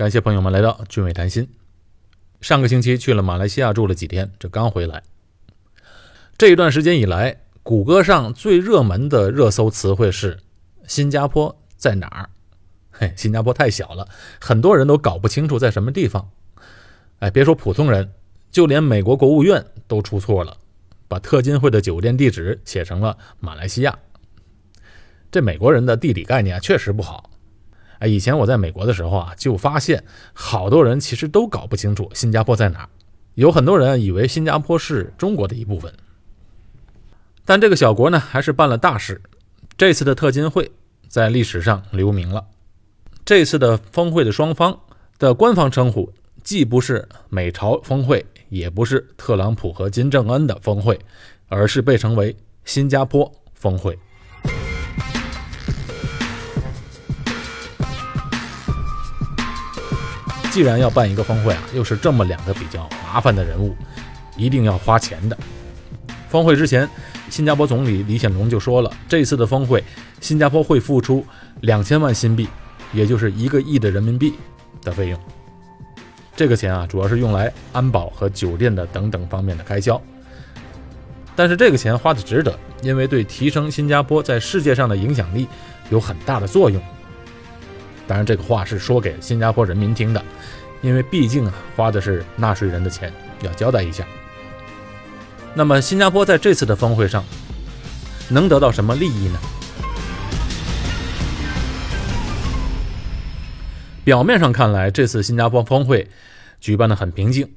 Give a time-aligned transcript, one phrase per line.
[0.00, 1.46] 感谢朋友们来到俊伟谈心。
[2.40, 5.02] 上个星期去了马来西亚住了几天，这刚回来。
[6.38, 10.38] 这一段时间以来，谷歌上最热门的热搜词汇是
[10.88, 12.30] “新加坡在哪儿”。
[12.90, 14.08] 嘿，新加坡太小了，
[14.40, 16.30] 很多人都搞不清楚在什么地方。
[17.18, 18.10] 哎，别说普通人，
[18.50, 20.56] 就连美国国务院都出错了，
[21.08, 23.98] 把特金会的酒店地址写成了马来西亚。
[25.30, 27.29] 这美国人的地理概念确实不好。
[28.00, 30.02] 哎，以前我在美国的时候啊，就发现
[30.32, 32.88] 好多人其实都搞不清楚新加坡在哪。
[33.34, 35.94] 有很多人以为新加坡是中国的一部分，
[37.44, 39.22] 但这个小国呢，还是办了大事。
[39.78, 40.70] 这次的特金会
[41.08, 42.44] 在历史上留名了。
[43.24, 44.80] 这次的峰会的双方
[45.18, 46.12] 的官方称呼。
[46.42, 50.98] 既不是美朝峰会，也不是特朗普和金正恩的峰会，
[51.48, 53.96] 而是被称为新加坡峰会。
[60.50, 63.74] 既然要办一个峰会啊，又是这么两个比较麻烦的人物，
[64.36, 65.38] 一定要花钱的。
[66.28, 66.88] 峰会之前，
[67.28, 69.82] 新加坡总理李显龙就说了，这次的峰会，
[70.20, 71.24] 新加坡会付出
[71.60, 72.48] 两千万新币，
[72.92, 74.34] 也就是一个亿的人民币
[74.82, 75.20] 的费用。
[76.34, 80.00] 这个钱啊，主要是用来安保和酒店的等等方面的开销。
[81.36, 85.46] 但是这个钱花的值得，因为对提升新加坡在世界上的影响力
[85.90, 86.82] 有很大的作用。
[88.10, 90.20] 当然，这个话是说给新加坡人民听的，
[90.82, 94.04] 因为毕竟啊，花的是纳税人的钱，要交代一下。
[95.54, 97.24] 那么，新加坡在这次的峰会上
[98.28, 99.38] 能得到什么利益呢？
[104.02, 106.08] 表面上看来，这次新加坡峰会
[106.58, 107.48] 举办的很平静，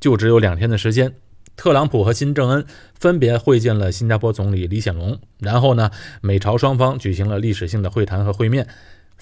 [0.00, 1.14] 就只有两天的时间。
[1.56, 2.66] 特朗普和金正恩
[2.98, 8.68] 分别会见了新加坡总理李显龙，然后呢，美朝双方举行了历史性的会谈和会面，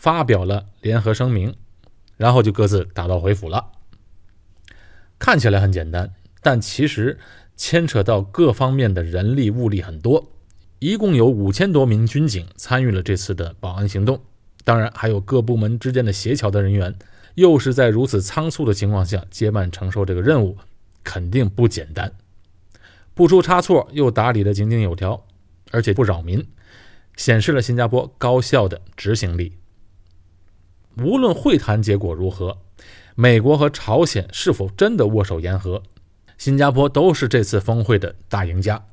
[0.03, 1.55] 发表了联合声明，
[2.17, 3.71] 然后就各自打道回府了。
[5.17, 7.21] 看起来很简单，但其实
[7.57, 10.33] 牵扯到各方面的人力物力很多，
[10.81, 14.21] 一共有五千多名军警参与了这次的保安行动。
[14.65, 16.97] 当然，还有各部门之间的协调的人员，
[17.37, 20.59] 又是在如此仓促的情况下接办承受这个任务，
[21.05, 22.13] 肯定不简单。
[23.15, 25.25] 不出差错，又打理得井井有条，
[25.71, 26.45] 而且不扰民，
[27.17, 29.53] 显示了新加坡高效的执行力。
[30.99, 32.59] 无论会谈结果如何，
[33.15, 35.83] 美国和朝鲜是否真的握手言和，
[36.39, 38.85] 新加坡都是这次峰会的大赢家。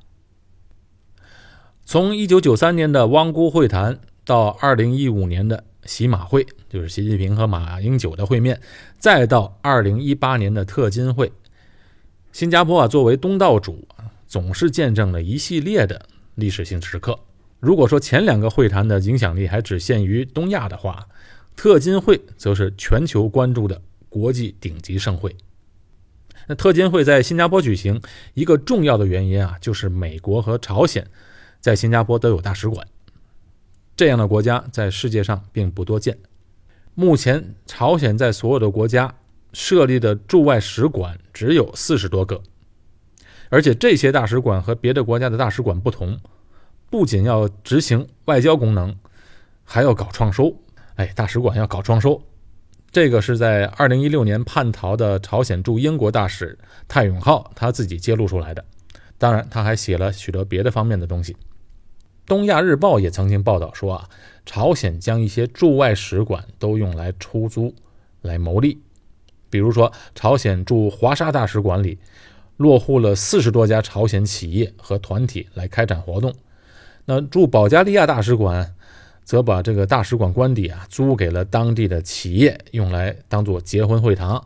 [1.86, 4.00] 从1993年的汪辜会谈。
[4.26, 8.62] 到二零一五年的习马会，就是习近平和马英九的会面，
[9.00, 11.31] 再到二零一八年的特金会，
[12.31, 13.88] 新加坡啊作为东道主，
[14.28, 16.06] 总是见证了一系列的
[16.36, 17.18] 历史性时刻。
[17.60, 21.08] 如果说前两个会谈的影响力还只限于东亚的话，
[21.59, 25.36] 特金会则是全球关注的国际顶级盛会。
[26.47, 28.02] 那特金会在新加坡举行，
[28.34, 31.06] 一个重要的原因啊，就是美国和朝鲜
[31.59, 32.88] 在新加坡都有大使馆。
[33.98, 36.18] 这样的国家在世界上并不多见。
[36.96, 39.14] 目前，朝鲜在所有的国家
[39.52, 42.42] 设立的驻外使馆只有四十多个，
[43.50, 46.22] 而且这些大使馆和别的国家的大使馆不同，
[46.90, 48.98] 不仅要执行外交功能，
[49.66, 50.56] 还要搞创收。
[51.00, 52.22] 哎，大使馆要搞创收，
[52.92, 58.66] 这个是在二零一六年叛逃的朝鲜驻英国大使泰永浩他自己揭露出来的。
[59.18, 61.38] 当然，他还写了许多别的方面的东西。
[62.26, 64.10] 东亚日报也曾经报道说啊，
[64.46, 67.74] 朝鲜将一些驻外使馆都用来出租
[68.22, 68.81] 来牟利。
[69.50, 71.98] 比如说，朝鲜驻华沙大使馆里
[72.58, 76.36] 落户了四十多家朝鲜企业和团体来开展活动。
[77.06, 78.76] 那驻保加利亚大使馆
[79.30, 84.44] 则把这个大使馆官邸啊租给了当地的企业，用来当做结婚会堂、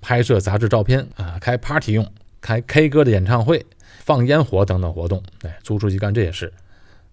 [0.00, 2.04] 拍摄杂志照片啊、开 party 用、
[2.40, 3.64] 开 K 歌的演唱会、
[4.00, 5.22] 放烟火等等活动。
[5.42, 6.52] 哎，租出去干这些事。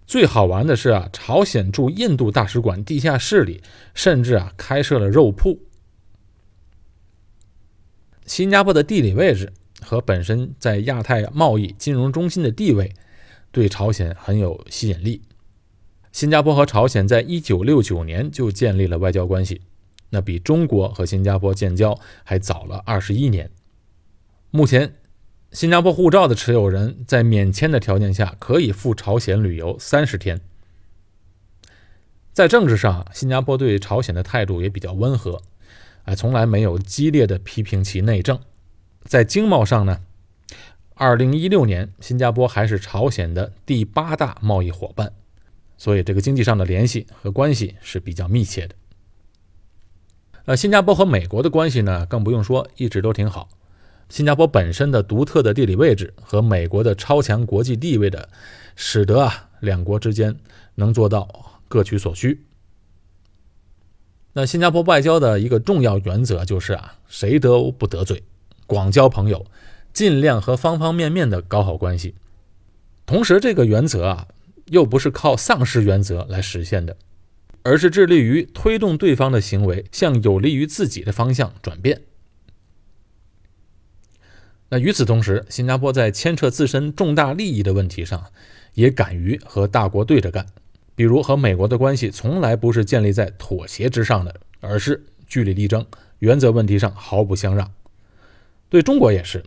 [0.07, 3.61] 最好玩的是啊，朝鲜驻印度大使馆地下室里
[3.93, 5.59] 甚至啊开设了肉铺。
[8.25, 12.91] 新加坡的地理位置和本身在亚太贸易金融中心的地位，
[13.51, 15.21] 对朝鲜很有吸引力。
[16.13, 19.59] 新加坡和朝鲜在一九六九年就建立了外交关系，
[20.11, 23.51] 那比中国和新加坡建交还早了二十一年。
[24.49, 24.93] 目前。
[25.51, 30.41] 新加坡护照的持有人在免签的条件下可以赴朝鲜旅游三十天。
[32.33, 35.43] 在政治上，新加坡对朝鲜的态度也比较温和，
[36.05, 38.39] 哎，从来没有激烈的批评其内政。
[39.03, 40.01] 在经贸上呢，
[40.95, 45.13] 二零一六年新加坡还是朝鲜的第八大贸易伙伴，
[45.77, 48.75] 所以这个经济上的联系和关系是比较密切的。
[50.45, 53.47] 呃，新加坡和美国的关系呢，更不用说，一直都挺好。
[54.09, 58.29] 新加坡本身的独特的地理位置和美国的超强国际地位的，
[58.75, 60.35] 使得啊两国之间
[60.75, 62.43] 能做到各取所需。
[64.33, 68.23] 那新加坡外交的一个重要原则就是啊，谁都不得罪，
[68.67, 69.45] 广交朋友，
[69.93, 72.15] 尽量和方方面面的搞好关系。
[73.05, 74.27] 同时，这个原则啊，
[74.65, 76.97] 又不是靠丧失原则来实现的。
[77.65, 82.01] 而是致力于推动对方的行为向有利于自己的方向转变。
[84.67, 88.25] 那与此同时，新加坡在牵扯自身重大利益的问题上，
[88.73, 90.45] 也敢于和大国对着干。
[90.93, 95.85] 比如和美国的关系从来不是建立在妥协之上的，而是据理力争，
[96.19, 97.71] 原则问题上毫不相让。
[98.67, 99.41] 对中国也是。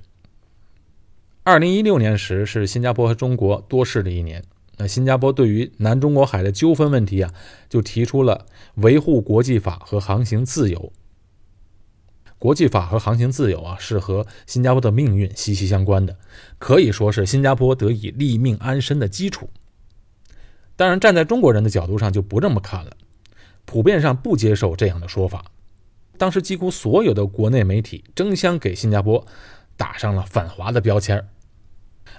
[1.42, 4.42] 二零一六年时是新加坡和中国多事的一年。
[4.78, 7.32] 那新加坡对于南中国海的纠纷问题啊，
[7.68, 10.92] 就提出了维护国际法和航行自由。
[12.38, 16.18] 国际法和航行自由啊，是和新加坡的命运息息相关的，
[16.58, 19.48] 可以说是新加坡得以立命安身的基础。
[20.76, 22.94] 当然，站在中国人的角度上就不这么看了，
[23.64, 25.46] 普遍上不接受这样的说法。
[26.18, 29.26] 当时几乎所有的国内媒体争相给新加坡
[29.76, 31.28] 打上了反华的标签儿。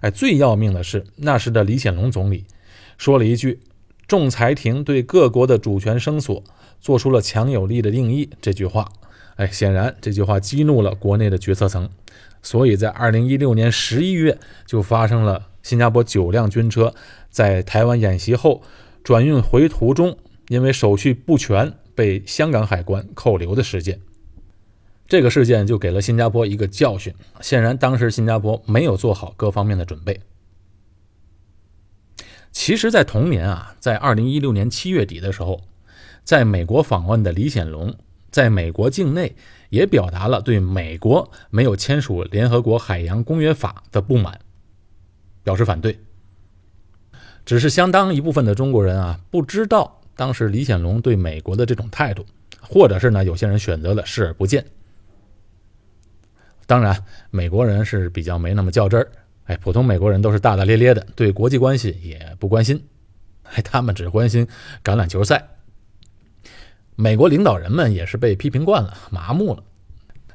[0.02, 2.46] 哎，最要命的是，那时的李显龙总理
[2.98, 3.60] 说了一句
[4.08, 6.44] ：“仲裁庭对各国的主权声索
[6.80, 8.92] 做出了强有力的定义。”这句话，
[9.36, 11.90] 哎，显然这句话激怒了国内的决策层，
[12.42, 16.94] 所以在二零一六年十一月就发生了新加坡九辆军车
[17.30, 18.62] 在台湾演习后
[19.04, 20.18] 转运回途中，
[20.50, 24.00] 因为手续不全被香港海关扣留的事件。
[25.08, 30.20] 这个事件就给了新加坡一个教训，显然当时新加坡没有做好各方面的准备。
[32.52, 35.62] 其实，在同年啊，在二零一六年七月底的时候，
[36.24, 37.96] 在美国访问的李显龙，
[38.32, 39.36] 在美国境内
[39.70, 44.40] 也表达了对美国没有签署联合国海洋公约法的不满，
[45.44, 46.00] 表示反对。
[47.46, 52.26] 只是相当一部分的中国人啊，不知道当时李显龙对美国的这种态度，
[52.60, 54.66] 或者是呢，有些人选择了视而不见。
[56.68, 59.10] 当然，美国人是比较没那么较真儿，
[59.46, 62.84] 哎，普通美国人都是大大咧咧的，对国际关系也不关心，
[63.44, 64.46] 哎，他们只关心
[64.84, 65.48] 橄榄球赛。
[66.98, 69.64] 美国领导人们也是被批评惯了，麻木了。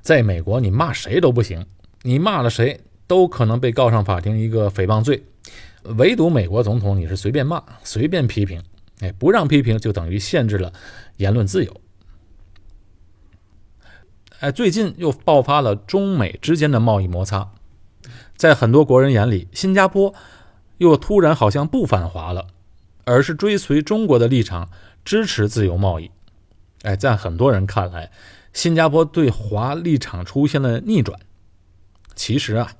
[0.00, 1.66] 在美国，你骂谁都不行，
[2.00, 5.22] 你骂了谁都可能被告上法庭一个诽谤罪，
[5.82, 8.62] 唯独美国总统你是随便骂、随便批评，
[9.00, 10.72] 哎，不让批评就等于限制了
[11.18, 11.80] 言论自由。
[14.42, 17.52] 哎，最近又爆发了中美之间的贸易摩擦，
[18.36, 20.12] 在很多国人眼里，新加坡
[20.78, 22.48] 又突然好像不反华了，
[23.04, 24.68] 而是追随中国的立场，
[25.04, 26.10] 支持自由贸易。
[26.82, 28.10] 哎，在很多人看来，
[28.52, 31.20] 新加坡对华立场出现了逆转。
[32.16, 32.72] 其实啊，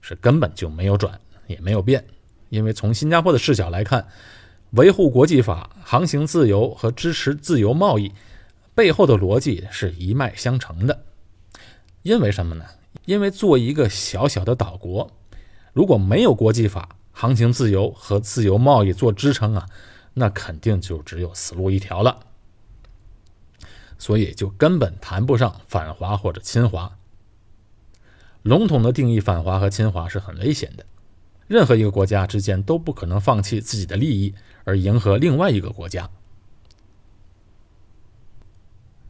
[0.00, 1.18] 是根本就没有转，
[1.48, 2.04] 也没有变，
[2.48, 4.06] 因为从新加坡的视角来看，
[4.70, 8.12] 维护国际法、航行自由和支持自由贸易。
[8.74, 11.04] 背后的逻辑是一脉相承的，
[12.02, 12.64] 因为什么呢？
[13.04, 15.10] 因为做一个小小的岛国，
[15.72, 19.66] 如果没有国际法、航行自由和自由贸易做支撑啊，
[20.14, 22.20] 那肯定就只有死路一条了。
[23.98, 26.98] 所以就根本谈不上反华或者侵华。
[28.42, 30.84] 笼统的定义反华和侵华是很危险的，
[31.46, 36.10] 任何一个国家之间都不可能放弃自己的利益而迎合另外一个国家。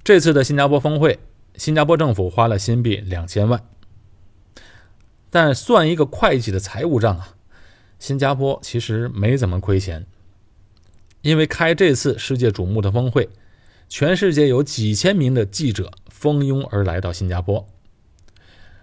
[0.04, 1.20] 这次的新加坡峰会，
[1.54, 3.62] 新加坡政府花了新币两千万，
[5.30, 7.36] 但算一个会计的财务账啊，
[8.00, 10.04] 新加坡其实没怎么亏钱，
[11.20, 13.28] 因为开这次世界瞩目的峰会，
[13.88, 17.64] 全世界有几千名的记者蜂拥而来到新加坡。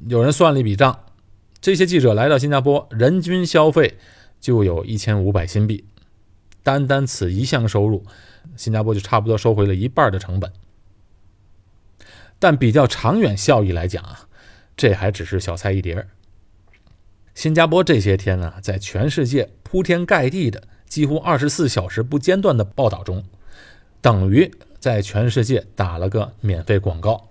[0.07, 1.03] 有人算了一笔账，
[1.59, 3.97] 这些记者来到新加坡，人均消费
[4.39, 5.83] 就有一千五百新币，
[6.63, 8.05] 单单此一项收入，
[8.55, 10.49] 新加坡就差不多收回了一半的成本。
[12.39, 14.27] 但比较长远效益来讲啊，
[14.75, 16.07] 这还只是小菜一碟儿。
[17.35, 23.23] 新加坡这些天呢，在全世界铺天盖地的、几乎二十四小时不间断的报道中，
[24.01, 27.29] 等于在全世界打了个免费广告。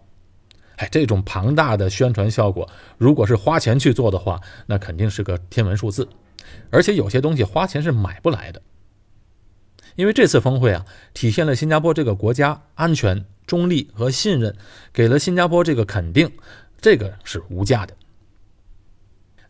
[0.77, 6.09] 哎，这种庞大的宣传效果，如果是花钱去做的话，那肯定是个天文数字。
[6.71, 8.63] 而且有些东西花钱是买不来的。
[9.97, 13.25] 因为这次峰会啊，体现了新加坡这个国家安全。
[13.49, 14.55] 中立和信任
[14.93, 16.31] 给了新加坡这个肯定，
[16.81, 17.95] 这个是无价的。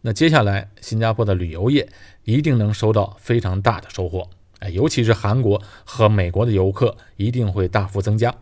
[0.00, 1.90] 那接下来，新加坡的旅游业
[2.22, 8.34] 一定能收到非常大的收获，哎，尤其是韩国和美国的游客一定会大幅增加。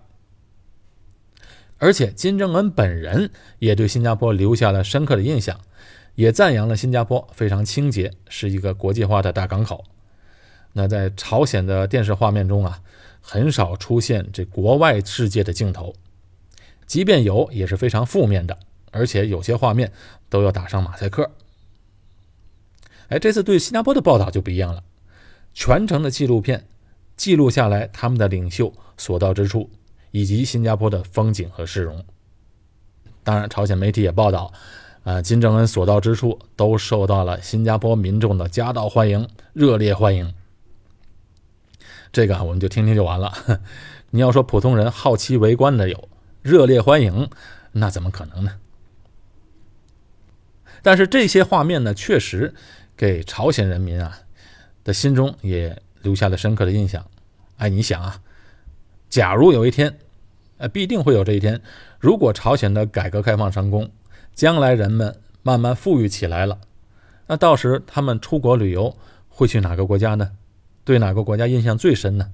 [1.78, 5.58] 而且金正恩本人也对新加坡留下了深刻的印象，
[6.14, 9.84] 也赞扬了新加坡非常清洁，是一个国际化的大港口。
[10.75, 12.80] 那在朝鲜的电视画面中啊，
[13.28, 15.97] 很少出现这国外世界的镜头，
[16.87, 18.56] 即便有，也是非常负面的，
[18.92, 19.90] 而且有些画面
[20.28, 21.28] 都要打上马赛克。
[23.09, 24.85] 哎，这次对新加坡的报道就不一样了，
[25.52, 26.68] 全程的纪录片
[27.16, 29.68] 记录下来他们的领袖所到之处。
[30.12, 32.02] 以及新加坡的风景和市容。
[33.23, 34.50] 当然，朝鲜媒体也报道，
[35.02, 40.33] 啊，金正恩所到之处都受到了新加坡民众的夹道欢迎、热烈欢迎。
[42.16, 43.30] 这个我们就听听就完了。
[44.08, 46.08] 你要说普通人好奇围观的有，
[46.40, 47.28] 热烈欢迎，
[47.73, 48.52] 那怎么可能呢？
[50.80, 52.54] 但是这些画面呢，确实
[52.96, 54.20] 给朝鲜人民啊
[54.82, 57.04] 的心中也留下了深刻的印象。
[57.58, 58.23] 哎，你想啊，
[59.11, 59.99] 假如有一天。
[60.56, 61.61] 呃，必定会有这一天。
[62.00, 63.90] 如果朝鲜的改革开放成功，
[64.32, 66.61] 将来人们慢慢富裕起来了，
[67.26, 68.96] 那到时他们出国旅游
[69.28, 70.30] 会去哪个国家呢？
[70.87, 72.31] 对哪个国家印象最深呢？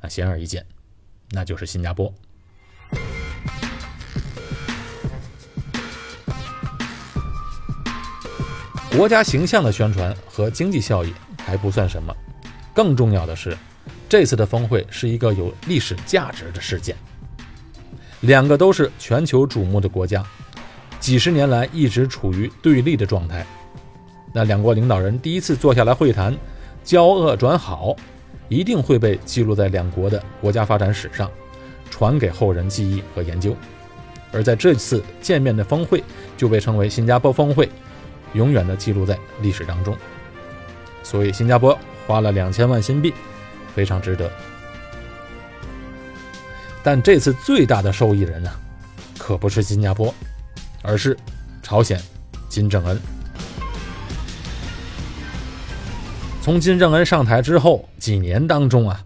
[0.00, 0.64] 啊，显而易见，
[1.32, 2.10] 那就是新加坡。
[8.96, 11.12] 国家形象的宣传和经济效益
[11.44, 12.16] 还不算什么，
[12.74, 13.54] 更重要的是，
[14.08, 16.96] 这次的峰会是一个有历史价值的事件。
[18.22, 20.24] 两个都是全球瞩目的国家，
[20.98, 23.46] 几十年来一直处于对立的状态。
[24.32, 26.34] 那两国领导人第一次坐下来会谈，
[26.86, 27.96] 交恶转好，
[28.48, 31.28] 一定会被记录在两国的国家发展史上，
[31.90, 33.54] 传给后人记忆和研究。
[34.32, 36.02] 而在这次见面的峰会，
[36.36, 37.68] 就被称为新加坡峰会，
[38.34, 39.96] 永远的记录在历史当中。
[41.02, 41.76] 所以，新加坡
[42.06, 43.12] 花了两千万新币，
[43.74, 44.30] 非常值得。
[46.84, 48.50] 但这次最大的受益人呢，
[49.18, 50.14] 可不是新加坡，
[50.82, 51.16] 而是
[51.64, 52.00] 朝鲜
[52.48, 53.15] 金正恩。
[56.46, 59.04] 从金正恩上台之后几年当中啊，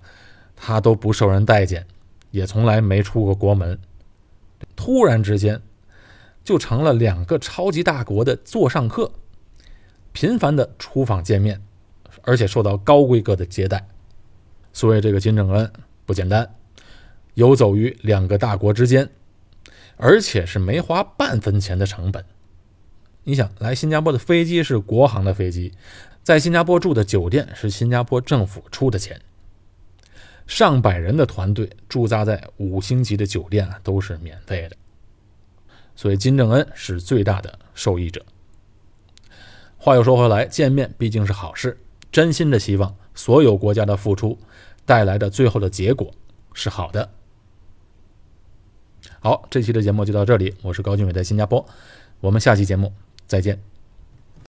[0.54, 1.86] 他都不受人待见，
[2.30, 3.78] 也从来没出过国门。
[4.76, 5.62] 突然之间，
[6.44, 9.10] 就成了两个超级大国的座上客，
[10.12, 11.62] 频繁的出访见面，
[12.20, 13.88] 而且受到高规格的接待。
[14.74, 15.72] 所以这个金正恩
[16.04, 16.56] 不简单。
[17.32, 19.08] 游走于两个大国之间，
[19.96, 22.22] 而且是没花半分钱的成本。
[23.24, 25.72] 你想，来新加坡的飞机是国航的飞机，
[26.22, 29.20] 在新加坡住的酒店是新加坡政府出的钱，
[30.46, 34.76] 上百人的团队驻扎在五星级的酒店啊，都是免费的。
[35.96, 38.24] 所以金正恩是最大的受益者。
[39.76, 41.78] 话又说回来，见面毕竟是好事，
[42.12, 44.38] 真心的希望所有国家的付出
[44.84, 46.12] 带来的最后的结果
[46.52, 47.10] 是好的。
[49.20, 50.54] 好，这期的节目就到这里。
[50.62, 51.66] 我是高俊伟，在新加坡。
[52.20, 52.92] 我们下期节目
[53.26, 53.69] 再见。